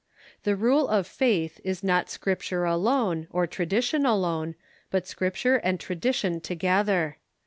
[0.45, 4.55] The Rule of Faith is not Scripture alone, or tradition alone,
[4.89, 7.17] but Scripture and tradition together.